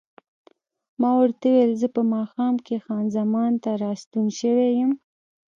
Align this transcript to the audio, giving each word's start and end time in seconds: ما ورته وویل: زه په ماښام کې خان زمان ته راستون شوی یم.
ما 1.01 1.11
ورته 1.19 1.45
وویل: 1.49 1.71
زه 1.81 1.87
په 1.95 2.01
ماښام 2.13 2.55
کې 2.65 2.75
خان 2.85 3.05
زمان 3.17 3.51
ته 3.63 3.69
راستون 3.83 4.25
شوی 4.39 4.69
یم. 4.79 4.91